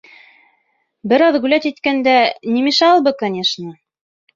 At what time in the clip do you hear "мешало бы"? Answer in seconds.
2.73-3.19